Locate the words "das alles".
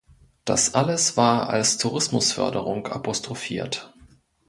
0.45-1.15